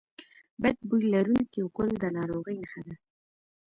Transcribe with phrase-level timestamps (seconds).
[0.61, 2.95] بد بوی لرونکی غول د ناروغۍ نښه ده.